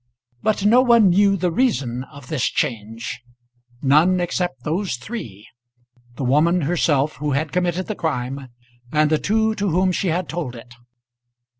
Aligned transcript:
But 0.41 0.65
no 0.65 0.81
one 0.81 1.11
knew 1.11 1.37
the 1.37 1.51
reason 1.51 2.05
of 2.05 2.25
this 2.25 2.45
change; 2.45 3.21
none 3.83 4.19
except 4.19 4.63
those 4.63 4.95
three, 4.95 5.47
the 6.15 6.23
woman 6.23 6.61
herself 6.61 7.17
who 7.17 7.33
had 7.33 7.51
committed 7.51 7.85
the 7.85 7.93
crime 7.93 8.47
and 8.91 9.11
the 9.11 9.19
two 9.19 9.53
to 9.53 9.69
whom 9.69 9.91
she 9.91 10.07
had 10.07 10.27
told 10.27 10.55
it. 10.55 10.73